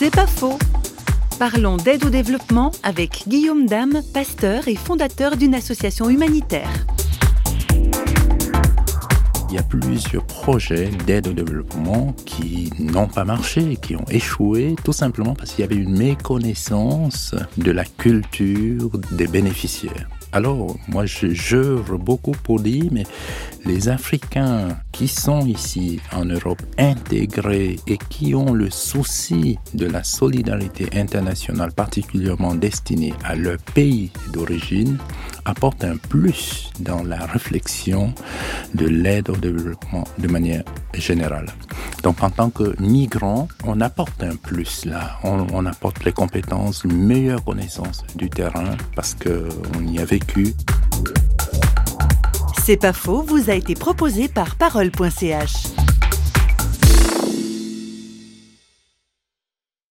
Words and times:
C'est 0.00 0.14
pas 0.14 0.28
faux. 0.28 0.56
Parlons 1.40 1.76
d'aide 1.76 2.04
au 2.04 2.08
développement 2.08 2.70
avec 2.84 3.24
Guillaume 3.26 3.66
Dame, 3.66 4.00
pasteur 4.14 4.68
et 4.68 4.76
fondateur 4.76 5.36
d'une 5.36 5.56
association 5.56 6.08
humanitaire. 6.08 6.70
Il 9.50 9.54
y 9.54 9.58
a 9.58 9.62
plusieurs 9.62 10.26
projets 10.26 10.90
d'aide 11.06 11.28
au 11.28 11.32
développement 11.32 12.12
qui 12.26 12.70
n'ont 12.78 13.08
pas 13.08 13.24
marché, 13.24 13.76
qui 13.80 13.96
ont 13.96 14.04
échoué, 14.10 14.76
tout 14.84 14.92
simplement 14.92 15.34
parce 15.34 15.52
qu'il 15.52 15.60
y 15.60 15.64
avait 15.64 15.82
une 15.82 15.96
méconnaissance 15.96 17.34
de 17.56 17.70
la 17.70 17.84
culture 17.84 18.90
des 19.12 19.26
bénéficiaires. 19.26 20.06
Alors, 20.32 20.76
moi, 20.88 21.04
j'œuvre 21.06 21.96
beaucoup 21.96 22.32
pour 22.32 22.60
dire, 22.60 22.84
mais 22.92 23.04
les 23.64 23.88
Africains 23.88 24.76
qui 24.92 25.08
sont 25.08 25.46
ici 25.46 26.00
en 26.12 26.26
Europe 26.26 26.60
intégrés 26.76 27.76
et 27.86 27.96
qui 28.10 28.34
ont 28.34 28.52
le 28.52 28.68
souci 28.68 29.58
de 29.72 29.86
la 29.86 30.04
solidarité 30.04 30.90
internationale 30.92 31.72
particulièrement 31.72 32.54
destinée 32.54 33.14
à 33.24 33.34
leur 33.36 33.56
pays 33.74 34.10
d'origine 34.32 34.98
apportent 35.44 35.84
un 35.84 35.96
plus 35.96 36.70
dans 36.80 37.02
la 37.02 37.18
réflexion 37.26 38.14
de 38.74 38.86
l'aide 38.86 39.30
au 39.30 39.36
développement 39.36 40.04
de 40.18 40.28
manière 40.28 40.62
générale. 40.94 41.46
Donc 42.02 42.22
en 42.22 42.30
tant 42.30 42.50
que 42.50 42.80
migrant, 42.80 43.48
on 43.64 43.80
apporte 43.80 44.22
un 44.22 44.36
plus 44.36 44.84
là. 44.84 45.18
On, 45.24 45.66
apporte 45.66 46.04
les 46.04 46.12
compétences, 46.12 46.84
une 46.84 46.96
meilleure 46.96 47.44
connaissance 47.44 48.04
du 48.14 48.30
terrain 48.30 48.76
parce 48.94 49.14
qu'on 49.14 49.86
y 49.86 49.98
a 49.98 50.04
vécu. 50.04 50.54
C'est 52.64 52.76
pas 52.76 52.92
faux, 52.92 53.22
vous 53.22 53.50
a 53.50 53.54
été 53.54 53.74
proposé 53.74 54.28
par 54.28 54.56
parole.ch. 54.56 55.77